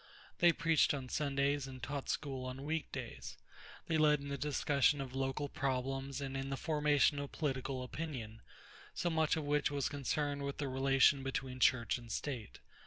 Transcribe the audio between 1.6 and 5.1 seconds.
and taught school on week days. They led in the discussion